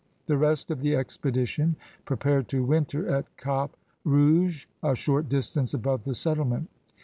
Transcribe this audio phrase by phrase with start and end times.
[0.25, 6.05] The rest of the expedition prepared to winter at Cap Rouge, a short distance above
[6.05, 6.71] the settlement.